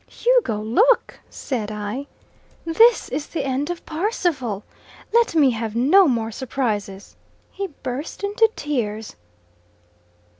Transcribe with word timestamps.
'Hugo, 0.07 0.57
look,' 0.59 1.19
said 1.29 1.71
I. 1.71 2.07
'This 2.65 3.07
is 3.09 3.27
the 3.27 3.43
end 3.43 3.69
of 3.69 3.85
Parsival. 3.85 4.63
Let 5.13 5.35
me 5.35 5.51
have 5.51 5.75
no 5.75 6.07
more 6.07 6.31
surprises.' 6.31 7.15
He 7.51 7.67
burst 7.83 8.23
into 8.23 8.49
tears." 8.55 9.15